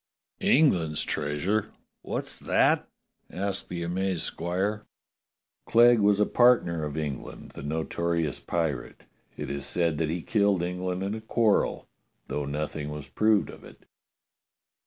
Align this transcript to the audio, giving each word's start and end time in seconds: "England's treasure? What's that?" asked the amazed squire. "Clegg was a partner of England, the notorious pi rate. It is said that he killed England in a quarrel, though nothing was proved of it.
"England's 0.43 1.03
treasure? 1.03 1.71
What's 2.01 2.35
that?" 2.35 2.89
asked 3.29 3.69
the 3.69 3.83
amazed 3.83 4.23
squire. 4.23 4.87
"Clegg 5.67 5.99
was 5.99 6.19
a 6.19 6.25
partner 6.25 6.83
of 6.85 6.97
England, 6.97 7.51
the 7.51 7.61
notorious 7.61 8.39
pi 8.39 8.69
rate. 8.69 9.03
It 9.37 9.51
is 9.51 9.63
said 9.63 9.99
that 9.99 10.09
he 10.09 10.23
killed 10.23 10.63
England 10.63 11.03
in 11.03 11.13
a 11.13 11.21
quarrel, 11.21 11.87
though 12.29 12.45
nothing 12.45 12.89
was 12.89 13.07
proved 13.09 13.51
of 13.51 13.63
it. 13.63 13.85